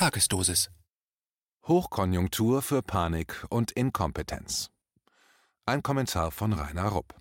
Tagesdosis. 0.00 0.70
Hochkonjunktur 1.68 2.62
für 2.62 2.80
Panik 2.80 3.44
und 3.50 3.70
Inkompetenz. 3.72 4.70
Ein 5.66 5.82
Kommentar 5.82 6.30
von 6.30 6.54
Rainer 6.54 6.88
Rupp. 6.88 7.20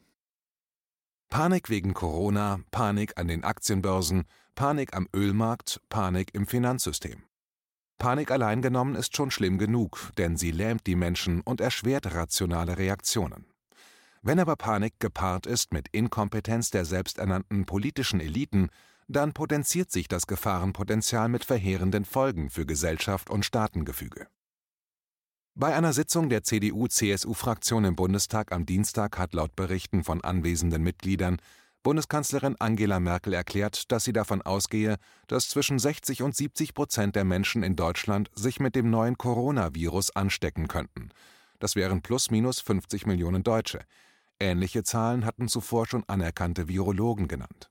Panik 1.28 1.70
wegen 1.70 1.94
Corona, 1.94 2.62
Panik 2.72 3.18
an 3.18 3.28
den 3.28 3.44
Aktienbörsen, 3.44 4.24
Panik 4.56 4.96
am 4.96 5.10
Ölmarkt, 5.14 5.82
Panik 5.90 6.34
im 6.34 6.48
Finanzsystem. 6.48 7.24
Panik 7.98 8.32
allein 8.32 8.62
genommen 8.62 8.96
ist 8.96 9.14
schon 9.14 9.30
schlimm 9.30 9.58
genug, 9.58 10.14
denn 10.18 10.38
sie 10.38 10.52
lähmt 10.52 10.88
die 10.88 10.96
Menschen 10.96 11.42
und 11.42 11.60
erschwert 11.60 12.16
rationale 12.16 12.78
Reaktionen. 12.78 13.46
Wenn 14.22 14.40
aber 14.40 14.56
Panik 14.56 15.02
gepaart 15.02 15.48
ist 15.48 15.74
mit 15.74 15.90
Inkompetenz 15.90 16.70
der 16.70 16.86
selbsternannten 16.86 17.66
politischen 17.66 18.22
Eliten, 18.22 18.70
dann 19.10 19.34
potenziert 19.34 19.92
sich 19.92 20.08
das 20.08 20.28
Gefahrenpotenzial 20.28 21.30
mit 21.30 21.44
verheerenden 21.44 22.06
Folgen 22.06 22.52
für 22.52 22.66
Gesellschaft 22.66 23.30
und 23.30 23.44
Staatengefüge. 23.44 24.28
Bei 25.56 25.76
einer 25.76 25.94
Sitzung 25.94 26.30
der 26.30 26.44
CDU-CSU-Fraktion 26.44 27.86
im 27.86 27.96
Bundestag 27.96 28.52
am 28.52 28.66
Dienstag 28.66 29.18
hat 29.18 29.34
laut 29.34 29.56
Berichten 29.56 30.04
von 30.04 30.24
anwesenden 30.24 30.84
Mitgliedern 30.84 31.42
Bundeskanzlerin 31.82 32.56
Angela 32.60 33.00
Merkel 33.00 33.34
erklärt, 33.34 33.92
dass 33.92 34.04
sie 34.04 34.14
davon 34.14 34.42
ausgehe, 34.42 34.98
dass 35.28 35.50
zwischen 35.50 35.80
60 35.80 36.22
und 36.22 36.36
70 36.36 36.74
Prozent 36.74 37.16
der 37.16 37.24
Menschen 37.24 37.64
in 37.64 37.76
Deutschland 37.76 38.30
sich 38.36 38.60
mit 38.60 38.76
dem 38.76 38.90
neuen 38.90 39.18
Coronavirus 39.18 40.16
anstecken 40.16 40.68
könnten. 40.68 41.10
Das 41.58 41.76
wären 41.76 42.02
plus 42.02 42.32
minus 42.32 42.60
50 42.60 43.08
Millionen 43.08 43.44
Deutsche. 43.44 43.80
Ähnliche 44.40 44.84
Zahlen 44.84 45.26
hatten 45.26 45.48
zuvor 45.48 45.88
schon 45.88 46.04
anerkannte 46.08 46.68
Virologen 46.68 47.28
genannt. 47.28 47.70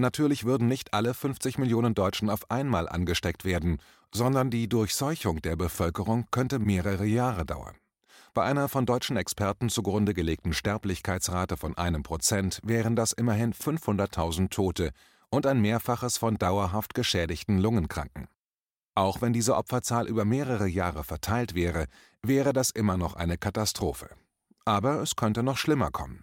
Natürlich 0.00 0.44
würden 0.44 0.66
nicht 0.66 0.94
alle 0.94 1.12
50 1.12 1.58
Millionen 1.58 1.94
Deutschen 1.94 2.30
auf 2.30 2.50
einmal 2.50 2.88
angesteckt 2.88 3.44
werden, 3.44 3.82
sondern 4.14 4.50
die 4.50 4.66
Durchseuchung 4.66 5.42
der 5.42 5.56
Bevölkerung 5.56 6.26
könnte 6.30 6.58
mehrere 6.58 7.04
Jahre 7.04 7.44
dauern. 7.44 7.76
Bei 8.32 8.44
einer 8.44 8.70
von 8.70 8.86
deutschen 8.86 9.18
Experten 9.18 9.68
zugrunde 9.68 10.14
gelegten 10.14 10.54
Sterblichkeitsrate 10.54 11.58
von 11.58 11.76
einem 11.76 12.02
Prozent 12.02 12.60
wären 12.64 12.96
das 12.96 13.12
immerhin 13.12 13.52
500.000 13.52 14.48
Tote 14.48 14.92
und 15.28 15.44
ein 15.44 15.60
Mehrfaches 15.60 16.16
von 16.16 16.38
dauerhaft 16.38 16.94
geschädigten 16.94 17.58
Lungenkranken. 17.58 18.28
Auch 18.94 19.20
wenn 19.20 19.34
diese 19.34 19.54
Opferzahl 19.54 20.08
über 20.08 20.24
mehrere 20.24 20.66
Jahre 20.66 21.04
verteilt 21.04 21.54
wäre, 21.54 21.88
wäre 22.22 22.54
das 22.54 22.70
immer 22.70 22.96
noch 22.96 23.16
eine 23.16 23.36
Katastrophe. 23.36 24.08
Aber 24.64 25.02
es 25.02 25.14
könnte 25.14 25.42
noch 25.42 25.58
schlimmer 25.58 25.90
kommen. 25.90 26.22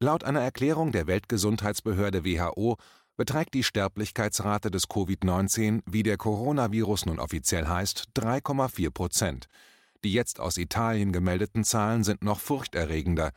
Laut 0.00 0.22
einer 0.22 0.40
Erklärung 0.40 0.92
der 0.92 1.08
Weltgesundheitsbehörde 1.08 2.24
WHO 2.24 2.76
beträgt 3.16 3.54
die 3.54 3.64
Sterblichkeitsrate 3.64 4.70
des 4.70 4.88
Covid-19, 4.88 5.82
wie 5.86 6.04
der 6.04 6.16
Coronavirus 6.16 7.06
nun 7.06 7.18
offiziell 7.18 7.66
heißt, 7.66 8.10
3,4 8.14 8.90
Prozent. 8.92 9.46
Die 10.04 10.12
jetzt 10.12 10.38
aus 10.38 10.56
Italien 10.56 11.10
gemeldeten 11.10 11.64
Zahlen 11.64 12.04
sind 12.04 12.22
noch 12.22 12.38
furchterregender. 12.38 13.32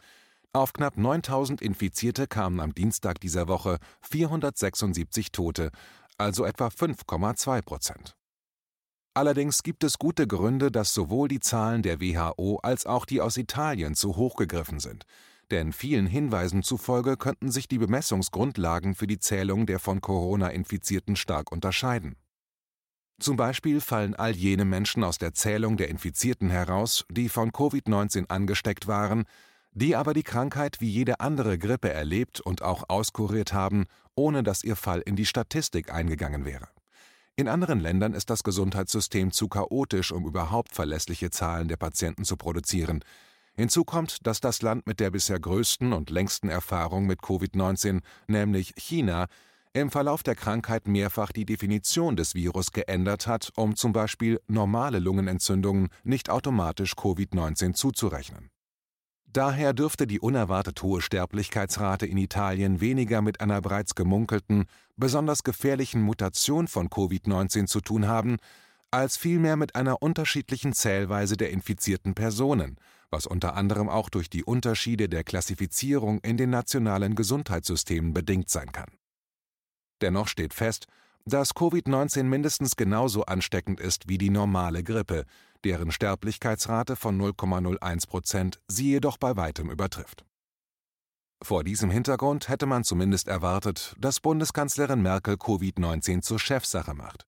Auf 0.53 0.73
knapp 0.73 0.97
9000 0.97 1.63
Infizierte 1.63 2.27
kamen 2.27 2.59
am 2.59 2.75
Dienstag 2.75 3.19
dieser 3.19 3.47
Woche 3.47 3.79
476 4.01 5.31
Tote, 5.31 5.71
also 6.19 6.45
etwa 6.45 6.67
5,2 6.67 7.63
Prozent. 7.63 8.15
Allerdings 9.15 9.63
gibt 9.63 9.83
es 9.83 9.97
gute 9.97 10.27
Gründe, 10.27 10.71
dass 10.71 10.93
sowohl 10.93 11.27
die 11.27 11.39
Zahlen 11.39 11.81
der 11.81 11.99
WHO 11.99 12.59
als 12.61 12.85
auch 12.85 13.05
die 13.05 13.19
aus 13.19 13.37
Italien 13.37 13.95
zu 13.95 14.15
hoch 14.15 14.35
gegriffen 14.35 14.79
sind 14.79 15.07
denn 15.51 15.73
vielen 15.73 16.07
Hinweisen 16.07 16.63
zufolge 16.63 17.17
könnten 17.17 17.51
sich 17.51 17.67
die 17.67 17.77
Bemessungsgrundlagen 17.77 18.95
für 18.95 19.07
die 19.07 19.19
Zählung 19.19 19.65
der 19.65 19.79
von 19.79 20.01
Corona 20.01 20.47
Infizierten 20.47 21.15
stark 21.15 21.51
unterscheiden. 21.51 22.15
Zum 23.19 23.37
Beispiel 23.37 23.81
fallen 23.81 24.15
all 24.15 24.31
jene 24.31 24.65
Menschen 24.65 25.03
aus 25.03 25.19
der 25.19 25.35
Zählung 25.35 25.77
der 25.77 25.89
Infizierten 25.89 26.49
heraus, 26.49 27.05
die 27.11 27.29
von 27.29 27.51
Covid-19 27.51 28.29
angesteckt 28.29 28.87
waren, 28.87 29.25
die 29.73 29.95
aber 29.95 30.13
die 30.13 30.23
Krankheit 30.23 30.81
wie 30.81 30.89
jede 30.89 31.19
andere 31.19 31.57
Grippe 31.57 31.91
erlebt 31.91 32.41
und 32.41 32.63
auch 32.63 32.89
auskuriert 32.89 33.53
haben, 33.53 33.85
ohne 34.15 34.41
dass 34.41 34.63
ihr 34.63 34.75
Fall 34.75 35.01
in 35.01 35.15
die 35.15 35.25
Statistik 35.27 35.93
eingegangen 35.93 36.45
wäre. 36.45 36.69
In 37.35 37.47
anderen 37.47 37.79
Ländern 37.79 38.13
ist 38.13 38.29
das 38.29 38.43
Gesundheitssystem 38.43 39.31
zu 39.31 39.47
chaotisch, 39.47 40.11
um 40.11 40.25
überhaupt 40.25 40.73
verlässliche 40.73 41.29
Zahlen 41.29 41.67
der 41.67 41.77
Patienten 41.77 42.25
zu 42.25 42.37
produzieren, 42.37 43.03
Hinzu 43.55 43.83
kommt, 43.83 44.25
dass 44.25 44.39
das 44.39 44.61
Land 44.61 44.87
mit 44.87 44.99
der 44.99 45.11
bisher 45.11 45.39
größten 45.39 45.93
und 45.93 46.09
längsten 46.09 46.49
Erfahrung 46.49 47.05
mit 47.05 47.19
Covid-19, 47.19 48.01
nämlich 48.27 48.73
China, 48.77 49.27
im 49.73 49.89
Verlauf 49.89 50.21
der 50.21 50.35
Krankheit 50.35 50.87
mehrfach 50.87 51.31
die 51.31 51.45
Definition 51.45 52.17
des 52.17 52.35
Virus 52.35 52.73
geändert 52.73 53.27
hat, 53.27 53.51
um 53.55 53.75
zum 53.75 53.93
Beispiel 53.93 54.41
normale 54.47 54.99
Lungenentzündungen 54.99 55.87
nicht 56.03 56.29
automatisch 56.29 56.93
Covid-19 56.93 57.73
zuzurechnen. 57.73 58.49
Daher 59.31 59.71
dürfte 59.71 60.07
die 60.07 60.19
unerwartet 60.19 60.83
hohe 60.83 61.01
Sterblichkeitsrate 61.01 62.05
in 62.05 62.17
Italien 62.17 62.81
weniger 62.81 63.21
mit 63.21 63.39
einer 63.39 63.61
bereits 63.61 63.95
gemunkelten, 63.95 64.65
besonders 64.97 65.43
gefährlichen 65.43 66.01
Mutation 66.01 66.67
von 66.67 66.89
Covid-19 66.89 67.65
zu 67.67 67.79
tun 67.79 68.07
haben, 68.07 68.37
als 68.91 69.17
vielmehr 69.17 69.55
mit 69.55 69.75
einer 69.75 70.01
unterschiedlichen 70.01 70.73
Zählweise 70.73 71.37
der 71.37 71.51
infizierten 71.51 72.13
Personen, 72.13 72.77
was 73.09 73.25
unter 73.25 73.55
anderem 73.55 73.89
auch 73.89 74.09
durch 74.09 74.29
die 74.29 74.43
Unterschiede 74.43 75.09
der 75.09 75.23
Klassifizierung 75.23 76.19
in 76.19 76.37
den 76.37 76.49
nationalen 76.49 77.15
Gesundheitssystemen 77.15 78.13
bedingt 78.13 78.49
sein 78.49 78.71
kann. 78.71 78.89
Dennoch 80.01 80.27
steht 80.27 80.53
fest, 80.53 80.87
dass 81.25 81.55
Covid-19 81.55 82.23
mindestens 82.23 82.75
genauso 82.75 83.25
ansteckend 83.25 83.79
ist 83.79 84.09
wie 84.09 84.17
die 84.17 84.29
normale 84.29 84.83
Grippe, 84.83 85.25
deren 85.63 85.91
Sterblichkeitsrate 85.91 86.95
von 86.95 87.19
0,01 87.19 88.07
Prozent 88.07 88.59
sie 88.67 88.89
jedoch 88.89 89.17
bei 89.17 89.37
weitem 89.37 89.69
übertrifft. 89.69 90.25
Vor 91.43 91.63
diesem 91.63 91.89
Hintergrund 91.89 92.49
hätte 92.49 92.65
man 92.65 92.83
zumindest 92.83 93.27
erwartet, 93.27 93.95
dass 93.99 94.19
Bundeskanzlerin 94.19 95.01
Merkel 95.01 95.35
Covid-19 95.35 96.21
zur 96.21 96.39
Chefsache 96.39 96.93
macht. 96.93 97.25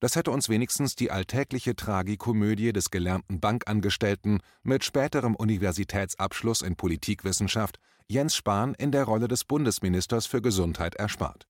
Das 0.00 0.14
hätte 0.14 0.30
uns 0.30 0.48
wenigstens 0.48 0.94
die 0.94 1.10
alltägliche 1.10 1.74
Tragikomödie 1.74 2.72
des 2.72 2.90
gelernten 2.90 3.40
Bankangestellten 3.40 4.40
mit 4.62 4.84
späterem 4.84 5.34
Universitätsabschluss 5.34 6.60
in 6.60 6.76
Politikwissenschaft 6.76 7.78
Jens 8.06 8.36
Spahn 8.36 8.74
in 8.74 8.92
der 8.92 9.04
Rolle 9.04 9.26
des 9.26 9.44
Bundesministers 9.44 10.26
für 10.26 10.42
Gesundheit 10.42 10.94
erspart. 10.96 11.46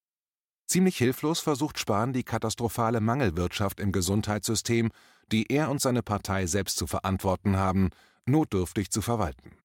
Ziemlich 0.69 0.97
hilflos 0.97 1.41
versucht 1.41 1.79
Spahn 1.79 2.13
die 2.13 2.25
katastrophale 2.25 3.01
Mangelwirtschaft 3.01 3.79
im 3.79 3.93
Gesundheitssystem, 3.93 4.91
die 5.31 5.51
er 5.53 5.71
und 5.71 5.81
seine 5.81 6.03
Partei 6.03 6.47
selbst 6.47 6.77
zu 6.77 6.87
verantworten 6.87 7.57
haben, 7.57 7.91
notdürftig 8.27 8.91
zu 8.91 9.03
verwalten. 9.03 9.59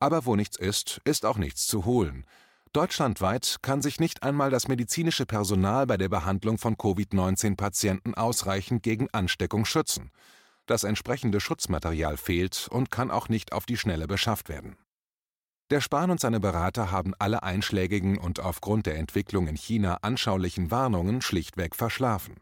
Aber 0.00 0.26
wo 0.26 0.36
nichts 0.36 0.56
ist, 0.56 1.00
ist 1.04 1.26
auch 1.26 1.38
nichts 1.38 1.66
zu 1.66 1.84
holen, 1.84 2.24
Deutschlandweit 2.72 3.56
kann 3.62 3.82
sich 3.82 3.98
nicht 3.98 4.22
einmal 4.22 4.50
das 4.50 4.68
medizinische 4.68 5.26
Personal 5.26 5.86
bei 5.86 5.96
der 5.96 6.08
Behandlung 6.08 6.58
von 6.58 6.76
Covid-19-Patienten 6.76 8.14
ausreichend 8.14 8.82
gegen 8.82 9.08
Ansteckung 9.10 9.64
schützen. 9.64 10.10
Das 10.66 10.84
entsprechende 10.84 11.40
Schutzmaterial 11.40 12.16
fehlt 12.16 12.68
und 12.70 12.90
kann 12.90 13.10
auch 13.10 13.28
nicht 13.28 13.52
auf 13.52 13.64
die 13.64 13.78
Schnelle 13.78 14.06
beschafft 14.06 14.48
werden. 14.48 14.76
Der 15.70 15.80
Spahn 15.80 16.10
und 16.10 16.20
seine 16.20 16.40
Berater 16.40 16.90
haben 16.90 17.14
alle 17.18 17.42
einschlägigen 17.42 18.18
und 18.18 18.40
aufgrund 18.40 18.86
der 18.86 18.96
Entwicklung 18.96 19.48
in 19.48 19.56
China 19.56 19.98
anschaulichen 20.02 20.70
Warnungen 20.70 21.20
schlichtweg 21.20 21.76
verschlafen. 21.76 22.36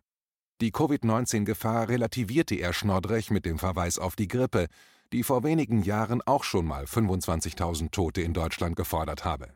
Die 0.61 0.71
Covid-19-Gefahr 0.71 1.89
relativierte 1.89 2.55
er 2.55 2.73
schnoddrig 2.73 3.31
mit 3.31 3.45
dem 3.45 3.59
Verweis 3.59 3.99
auf 3.99 4.17
die 4.17 4.29
Grippe, 4.29 4.69
die 5.13 5.23
vor 5.23 5.45
wenigen 5.45 5.83
Jahren 5.83 6.23
auch 6.23 6.45
schon 6.45 6.67
mal 6.67 6.85
25.000 6.85 7.91
Tote 7.91 8.23
in 8.23 8.33
Deutschland 8.33 8.77
gefordert 8.77 9.25
habe. 9.25 9.56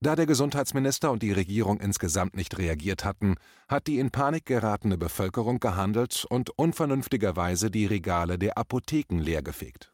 Da 0.00 0.14
der 0.14 0.26
Gesundheitsminister 0.26 1.10
und 1.10 1.22
die 1.22 1.32
Regierung 1.32 1.80
insgesamt 1.80 2.36
nicht 2.36 2.58
reagiert 2.58 3.04
hatten, 3.04 3.36
hat 3.66 3.86
die 3.86 3.98
in 3.98 4.10
Panik 4.10 4.44
geratene 4.44 4.98
Bevölkerung 4.98 5.58
gehandelt 5.58 6.26
und 6.28 6.50
unvernünftigerweise 6.50 7.70
die 7.70 7.86
Regale 7.86 8.38
der 8.38 8.58
Apotheken 8.58 9.18
leergefegt. 9.18 9.92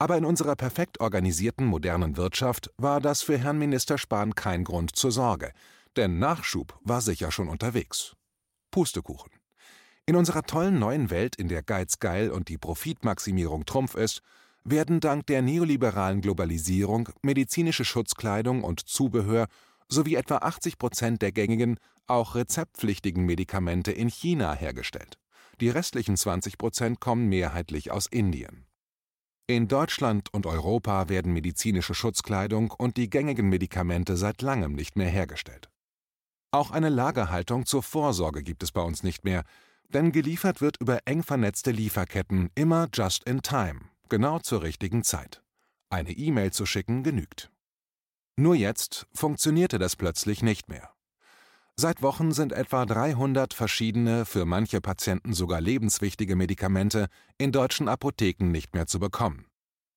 Aber 0.00 0.16
in 0.16 0.24
unserer 0.24 0.56
perfekt 0.56 1.00
organisierten 1.00 1.66
modernen 1.66 2.16
Wirtschaft 2.16 2.70
war 2.76 3.00
das 3.00 3.22
für 3.22 3.38
Herrn 3.38 3.58
Minister 3.58 3.96
Spahn 3.96 4.34
kein 4.34 4.64
Grund 4.64 4.96
zur 4.96 5.12
Sorge, 5.12 5.52
denn 5.96 6.18
Nachschub 6.18 6.78
war 6.82 7.00
sicher 7.00 7.30
schon 7.30 7.48
unterwegs. 7.48 8.16
Pustekuchen. 8.70 9.30
In 10.06 10.16
unserer 10.16 10.42
tollen 10.42 10.78
neuen 10.78 11.10
Welt, 11.10 11.36
in 11.36 11.48
der 11.48 11.62
Geiz 11.62 11.98
geil 11.98 12.30
und 12.30 12.48
die 12.48 12.58
Profitmaximierung 12.58 13.66
Trumpf 13.66 13.94
ist, 13.94 14.22
werden 14.64 15.00
dank 15.00 15.26
der 15.26 15.42
neoliberalen 15.42 16.20
Globalisierung 16.20 17.08
medizinische 17.22 17.84
Schutzkleidung 17.84 18.62
und 18.62 18.80
Zubehör 18.80 19.46
sowie 19.88 20.16
etwa 20.16 20.38
80 20.38 20.78
Prozent 20.78 21.22
der 21.22 21.32
gängigen, 21.32 21.78
auch 22.06 22.34
rezeptpflichtigen 22.34 23.24
Medikamente 23.24 23.92
in 23.92 24.08
China 24.08 24.54
hergestellt. 24.54 25.18
Die 25.60 25.70
restlichen 25.70 26.16
20 26.16 26.58
Prozent 26.58 27.00
kommen 27.00 27.28
mehrheitlich 27.28 27.90
aus 27.90 28.06
Indien. 28.06 28.66
In 29.46 29.66
Deutschland 29.66 30.32
und 30.32 30.44
Europa 30.44 31.08
werden 31.08 31.32
medizinische 31.32 31.94
Schutzkleidung 31.94 32.70
und 32.70 32.96
die 32.98 33.08
gängigen 33.08 33.48
Medikamente 33.48 34.16
seit 34.16 34.42
langem 34.42 34.74
nicht 34.74 34.96
mehr 34.96 35.08
hergestellt. 35.08 35.70
Auch 36.50 36.70
eine 36.70 36.90
Lagerhaltung 36.90 37.66
zur 37.66 37.82
Vorsorge 37.82 38.42
gibt 38.42 38.62
es 38.62 38.72
bei 38.72 38.82
uns 38.82 39.02
nicht 39.02 39.24
mehr, 39.24 39.44
denn 39.88 40.12
geliefert 40.12 40.60
wird 40.60 40.76
über 40.80 41.00
eng 41.06 41.22
vernetzte 41.22 41.70
Lieferketten 41.70 42.50
immer 42.54 42.88
just 42.92 43.24
in 43.24 43.40
time, 43.40 43.80
genau 44.08 44.38
zur 44.38 44.62
richtigen 44.62 45.04
Zeit. 45.04 45.42
Eine 45.90 46.12
E-Mail 46.12 46.52
zu 46.52 46.66
schicken 46.66 47.02
genügt. 47.02 47.50
Nur 48.36 48.54
jetzt 48.54 49.06
funktionierte 49.12 49.78
das 49.78 49.96
plötzlich 49.96 50.42
nicht 50.42 50.68
mehr. 50.68 50.90
Seit 51.80 52.02
Wochen 52.02 52.32
sind 52.32 52.52
etwa 52.52 52.86
300 52.86 53.54
verschiedene, 53.54 54.24
für 54.24 54.44
manche 54.44 54.80
Patienten 54.80 55.32
sogar 55.32 55.60
lebenswichtige 55.60 56.34
Medikamente 56.34 57.06
in 57.38 57.52
deutschen 57.52 57.88
Apotheken 57.88 58.50
nicht 58.50 58.74
mehr 58.74 58.86
zu 58.86 58.98
bekommen. 58.98 59.46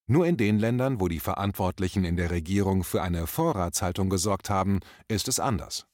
Nur 0.08 0.28
in 0.28 0.38
den 0.38 0.60
Ländern, 0.60 1.00
wo 1.00 1.08
die 1.08 1.20
Verantwortlichen 1.20 2.04
in 2.04 2.18
der 2.18 2.32
Regierung 2.32 2.84
für 2.84 3.02
eine 3.02 3.28
Vorratshaltung 3.28 4.10
gesorgt 4.10 4.50
haben, 4.50 4.82
ist 5.08 5.28
es 5.28 5.40
anders. 5.40 5.86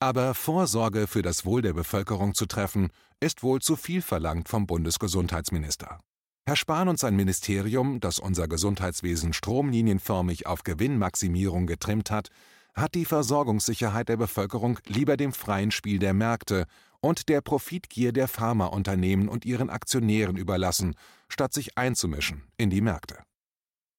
Aber 0.00 0.34
Vorsorge 0.34 1.06
für 1.06 1.22
das 1.22 1.44
Wohl 1.44 1.62
der 1.62 1.72
Bevölkerung 1.72 2.34
zu 2.34 2.46
treffen, 2.46 2.90
ist 3.20 3.42
wohl 3.42 3.60
zu 3.60 3.76
viel 3.76 4.02
verlangt 4.02 4.48
vom 4.48 4.66
Bundesgesundheitsminister. 4.66 6.00
Herr 6.48 6.56
Spahn 6.56 6.88
und 6.88 6.98
sein 6.98 7.14
Ministerium, 7.14 8.00
das 8.00 8.18
unser 8.18 8.48
Gesundheitswesen 8.48 9.34
stromlinienförmig 9.34 10.46
auf 10.46 10.62
Gewinnmaximierung 10.62 11.66
getrimmt 11.66 12.10
hat, 12.10 12.30
hat 12.74 12.94
die 12.94 13.04
Versorgungssicherheit 13.04 14.08
der 14.08 14.16
Bevölkerung 14.16 14.78
lieber 14.86 15.18
dem 15.18 15.34
freien 15.34 15.70
Spiel 15.70 15.98
der 15.98 16.14
Märkte 16.14 16.64
und 17.00 17.28
der 17.28 17.42
Profitgier 17.42 18.14
der 18.14 18.28
Pharmaunternehmen 18.28 19.28
und 19.28 19.44
ihren 19.44 19.68
Aktionären 19.68 20.38
überlassen, 20.38 20.94
statt 21.28 21.52
sich 21.52 21.76
einzumischen 21.76 22.44
in 22.56 22.70
die 22.70 22.80
Märkte. 22.80 23.18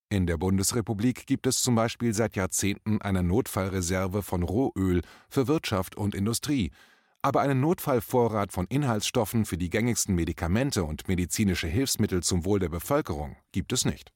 In 0.09 0.25
der 0.25 0.37
Bundesrepublik 0.37 1.27
gibt 1.27 1.45
es 1.45 1.61
zum 1.61 1.75
Beispiel 1.75 2.15
seit 2.15 2.35
Jahrzehnten 2.35 2.99
eine 2.99 3.21
Notfallreserve 3.21 4.23
von 4.23 4.41
Rohöl 4.41 5.03
für 5.29 5.47
Wirtschaft 5.47 5.95
und 5.95 6.15
Industrie, 6.15 6.71
aber 7.21 7.41
einen 7.41 7.59
Notfallvorrat 7.59 8.53
von 8.53 8.65
Inhaltsstoffen 8.67 9.45
für 9.45 9.57
die 9.57 9.69
gängigsten 9.69 10.15
Medikamente 10.15 10.83
und 10.83 11.07
medizinische 11.07 11.67
Hilfsmittel 11.67 12.23
zum 12.23 12.45
Wohl 12.45 12.59
der 12.59 12.69
Bevölkerung 12.69 13.35
gibt 13.51 13.73
es 13.73 13.85
nicht. 13.85 14.11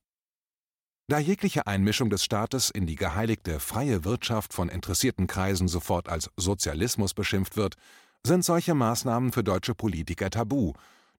Da 1.08 1.20
jegliche 1.20 1.68
Einmischung 1.68 2.10
des 2.10 2.24
Staates 2.24 2.70
in 2.70 2.86
die 2.86 2.96
geheiligte 2.96 3.60
freie 3.60 4.06
Wirtschaft 4.06 4.54
von 4.54 4.70
interessierten 4.70 5.28
Kreisen 5.28 5.68
sofort 5.68 6.08
als 6.08 6.30
Sozialismus 6.38 7.14
beschimpft 7.14 7.58
wird, 7.58 7.76
sind 8.26 8.46
solche 8.46 8.74
Maßnahmen 8.74 9.34
für 9.34 9.44
deutsche 9.44 9.76
Politiker 9.76 10.30
tabu, 10.30 10.72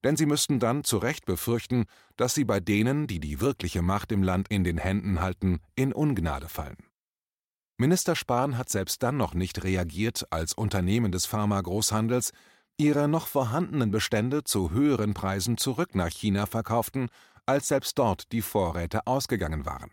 denn 0.02 0.16
sie 0.16 0.26
müssten 0.26 0.58
dann 0.58 0.84
zu 0.84 0.96
Recht 0.98 1.26
befürchten, 1.26 1.84
dass 2.16 2.34
sie 2.34 2.44
bei 2.44 2.60
denen, 2.60 3.06
die 3.06 3.20
die 3.20 3.40
wirkliche 3.40 3.82
Macht 3.82 4.10
im 4.10 4.22
Land 4.22 4.48
in 4.48 4.64
den 4.64 4.78
Händen 4.78 5.20
halten, 5.20 5.60
in 5.76 5.92
Ungnade 5.92 6.48
fallen. 6.48 6.78
Minister 7.76 8.14
Spahn 8.14 8.56
hat 8.56 8.68
selbst 8.68 9.02
dann 9.02 9.16
noch 9.16 9.34
nicht 9.34 9.64
reagiert, 9.64 10.26
als 10.30 10.52
Unternehmen 10.52 11.10
des 11.10 11.26
Pharma-Großhandels 11.26 12.30
ihre 12.76 13.08
noch 13.08 13.26
vorhandenen 13.26 13.90
Bestände 13.90 14.44
zu 14.44 14.70
höheren 14.70 15.12
Preisen 15.12 15.58
zurück 15.58 15.96
nach 15.96 16.08
China 16.08 16.46
verkauften, 16.46 17.08
als 17.46 17.68
selbst 17.68 17.98
dort 17.98 18.30
die 18.30 18.42
Vorräte 18.42 19.06
ausgegangen 19.08 19.66
waren. 19.66 19.90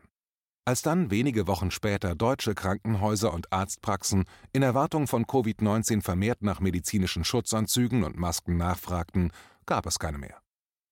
Als 0.63 0.83
dann 0.83 1.09
wenige 1.09 1.47
Wochen 1.47 1.71
später 1.71 2.13
deutsche 2.13 2.53
Krankenhäuser 2.53 3.33
und 3.33 3.51
Arztpraxen 3.51 4.25
in 4.53 4.61
Erwartung 4.61 5.07
von 5.07 5.25
Covid-19 5.25 6.03
vermehrt 6.03 6.43
nach 6.43 6.59
medizinischen 6.59 7.23
Schutzanzügen 7.23 8.03
und 8.03 8.15
Masken 8.15 8.57
nachfragten, 8.57 9.31
gab 9.65 9.87
es 9.87 9.97
keine 9.97 10.19
mehr. 10.19 10.39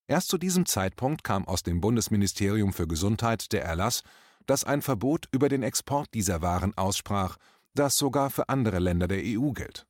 Erst 0.07 0.29
zu 0.29 0.39
diesem 0.39 0.65
Zeitpunkt 0.65 1.23
kam 1.23 1.47
aus 1.47 1.61
dem 1.61 1.81
Bundesministerium 1.81 2.73
für 2.73 2.87
Gesundheit 2.87 3.51
der 3.53 3.63
Erlass, 3.63 4.01
das 4.45 4.63
ein 4.63 4.81
Verbot 4.81 5.27
über 5.31 5.49
den 5.49 5.63
Export 5.63 6.13
dieser 6.13 6.41
Waren 6.41 6.77
aussprach, 6.77 7.37
das 7.75 7.97
sogar 7.97 8.29
für 8.29 8.49
andere 8.49 8.79
Länder 8.79 9.07
der 9.07 9.21
EU 9.23 9.51
gilt. 9.51 9.85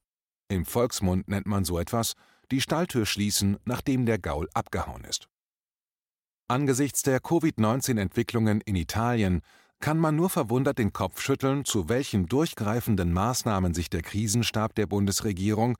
Im 0.49 0.65
Volksmund 0.65 1.27
nennt 1.27 1.45
man 1.45 1.65
so 1.65 1.79
etwas 1.79 2.13
die 2.51 2.61
Stalltür 2.61 3.05
schließen, 3.05 3.57
nachdem 3.65 4.05
der 4.05 4.19
Gaul 4.19 4.49
abgehauen 4.53 5.03
ist. 5.03 5.27
Angesichts 6.47 7.03
der 7.03 7.19
Covid-19-Entwicklungen 7.19 8.61
in 8.61 8.75
Italien 8.75 9.41
kann 9.79 9.99
man 9.99 10.15
nur 10.15 10.29
verwundert 10.29 10.79
den 10.79 10.91
Kopf 10.91 11.21
schütteln, 11.21 11.63
zu 11.63 11.87
welchen 11.87 12.25
durchgreifenden 12.25 13.13
Maßnahmen 13.13 13.73
sich 13.73 13.89
der 13.89 14.01
Krisenstab 14.01 14.75
der 14.75 14.87
Bundesregierung, 14.87 15.77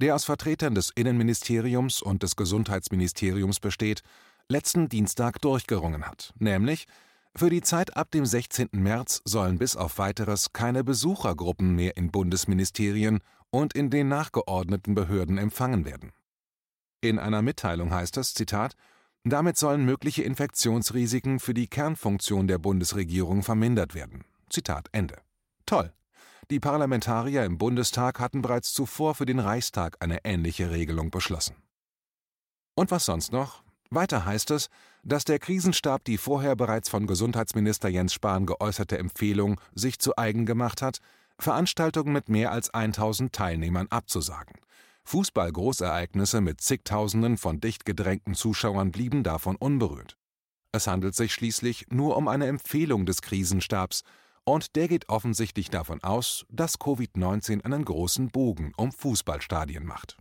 der 0.00 0.14
aus 0.14 0.24
Vertretern 0.24 0.74
des 0.74 0.90
Innenministeriums 0.90 2.00
und 2.00 2.22
des 2.22 2.36
Gesundheitsministeriums 2.36 3.60
besteht, 3.60 4.02
letzten 4.48 4.88
Dienstag 4.88 5.40
durchgerungen 5.40 6.06
hat, 6.06 6.32
nämlich 6.38 6.86
für 7.34 7.50
die 7.50 7.62
Zeit 7.62 7.96
ab 7.96 8.10
dem 8.10 8.26
16. 8.26 8.68
März 8.72 9.22
sollen 9.24 9.58
bis 9.58 9.76
auf 9.76 9.98
weiteres 9.98 10.52
keine 10.52 10.84
Besuchergruppen 10.84 11.74
mehr 11.74 11.96
in 11.96 12.10
Bundesministerien 12.10 13.20
und 13.50 13.74
in 13.74 13.90
den 13.90 14.08
nachgeordneten 14.08 14.94
Behörden 14.94 15.38
empfangen 15.38 15.84
werden. 15.84 16.12
In 17.00 17.18
einer 17.18 17.42
Mitteilung 17.42 17.92
heißt 17.92 18.16
es, 18.18 18.34
Zitat, 18.34 18.74
damit 19.24 19.56
sollen 19.56 19.84
mögliche 19.84 20.22
Infektionsrisiken 20.22 21.40
für 21.40 21.54
die 21.54 21.68
Kernfunktion 21.68 22.48
der 22.48 22.58
Bundesregierung 22.58 23.42
vermindert 23.42 23.94
werden. 23.94 24.24
Zitat 24.50 24.88
Ende. 24.92 25.20
Toll. 25.64 25.92
Die 26.50 26.60
Parlamentarier 26.60 27.44
im 27.44 27.56
Bundestag 27.56 28.20
hatten 28.20 28.42
bereits 28.42 28.72
zuvor 28.74 29.14
für 29.14 29.26
den 29.26 29.38
Reichstag 29.38 29.96
eine 30.00 30.24
ähnliche 30.24 30.70
Regelung 30.70 31.10
beschlossen. 31.10 31.56
Und 32.74 32.90
was 32.90 33.04
sonst 33.04 33.32
noch? 33.32 33.61
Weiter 33.94 34.24
heißt 34.24 34.50
es, 34.52 34.70
dass 35.02 35.24
der 35.24 35.38
Krisenstab 35.38 36.04
die 36.04 36.16
vorher 36.16 36.56
bereits 36.56 36.88
von 36.88 37.06
Gesundheitsminister 37.06 37.90
Jens 37.90 38.14
Spahn 38.14 38.46
geäußerte 38.46 38.96
Empfehlung 38.96 39.60
sich 39.74 39.98
zu 39.98 40.16
eigen 40.16 40.46
gemacht 40.46 40.80
hat, 40.80 41.00
Veranstaltungen 41.38 42.12
mit 42.12 42.30
mehr 42.30 42.52
als 42.52 42.72
1000 42.72 43.34
Teilnehmern 43.34 43.88
abzusagen. 43.88 44.54
Fußball-Großereignisse 45.04 46.40
mit 46.40 46.60
zigtausenden 46.62 47.36
von 47.36 47.60
dicht 47.60 47.84
gedrängten 47.84 48.34
Zuschauern 48.34 48.92
blieben 48.92 49.24
davon 49.24 49.56
unberührt. 49.56 50.16
Es 50.70 50.86
handelt 50.86 51.14
sich 51.14 51.34
schließlich 51.34 51.86
nur 51.90 52.16
um 52.16 52.28
eine 52.28 52.46
Empfehlung 52.46 53.04
des 53.04 53.20
Krisenstabs, 53.20 54.04
und 54.44 54.74
der 54.74 54.88
geht 54.88 55.08
offensichtlich 55.08 55.70
davon 55.70 56.02
aus, 56.02 56.46
dass 56.48 56.80
Covid-19 56.80 57.64
einen 57.64 57.84
großen 57.84 58.30
Bogen 58.30 58.72
um 58.76 58.90
Fußballstadien 58.90 59.84
macht 59.84 60.16